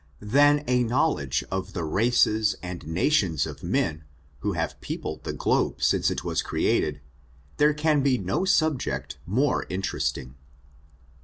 '«^^I^^WN^^^^^^V^^^ 0.23 0.23
I 0.23 0.23
i 0.23 0.29
I 0.29 0.31
Than 0.31 0.63
a 0.67 0.83
kDOwledge 0.83 1.43
of 1.51 1.73
the 1.73 1.83
races 1.83 2.55
and 2.63 2.87
nations 2.87 3.45
of 3.45 3.61
men, 3.61 4.03
who 4.39 4.53
have 4.53 4.81
peopled 4.81 5.25
the 5.25 5.31
glohe 5.33 5.79
since 5.79 6.09
it 6.09 6.23
was 6.23 6.41
created, 6.41 7.01
there 7.57 7.75
can 7.75 8.01
be 8.01 8.17
no 8.17 8.43
subject 8.43 9.19
more 9.27 9.67
interesting. 9.69 10.33